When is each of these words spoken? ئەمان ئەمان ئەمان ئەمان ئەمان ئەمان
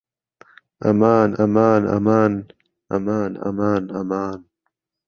ئەمان 0.83 1.29
ئەمان 1.45 1.81
ئەمان 1.97 2.33
ئەمان 2.95 3.31
ئەمان 3.47 3.83
ئەمان 3.99 4.39